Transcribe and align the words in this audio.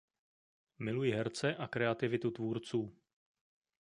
Miluji 0.79 1.11
herce 1.11 1.55
a 1.55 1.67
kreativitu 1.67 2.31
tvůrců. 2.31 2.93